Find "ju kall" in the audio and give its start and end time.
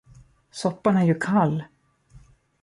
1.03-1.63